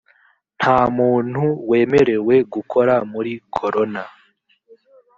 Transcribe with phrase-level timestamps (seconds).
[0.57, 4.03] nta muntu wemerewe gukora muri corona.